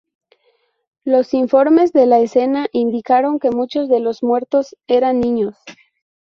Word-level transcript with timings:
Los 1.03 1.31
informes 1.35 1.93
de 1.93 2.07
la 2.07 2.17
escena 2.17 2.65
indicaron 2.71 3.37
que 3.37 3.51
muchos 3.51 3.87
de 3.87 3.99
los 3.99 4.23
muertos 4.23 4.75
eran 4.87 5.19
niños. 5.19 5.55